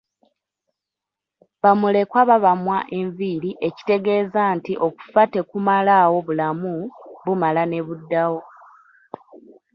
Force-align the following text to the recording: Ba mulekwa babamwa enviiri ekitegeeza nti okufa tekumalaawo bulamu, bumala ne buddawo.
Ba 1.61 1.71
mulekwa 1.79 2.21
babamwa 2.29 2.77
enviiri 2.97 3.51
ekitegeeza 3.67 4.41
nti 4.57 4.73
okufa 4.87 5.23
tekumalaawo 5.33 6.17
bulamu, 6.27 6.73
bumala 7.23 7.63
ne 7.67 7.79
buddawo. 7.85 8.39